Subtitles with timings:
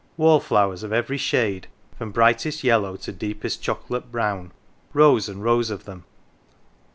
[0.17, 4.51] Wall flowers of every shade from brightest yellow to deepest choco late brown
[4.93, 6.05] rows and rows of them.